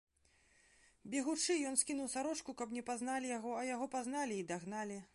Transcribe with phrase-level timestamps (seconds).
[1.15, 5.03] Бегучы ён скінуў сарочку, каб не пазналі яго, а яго пазналі і дагналі.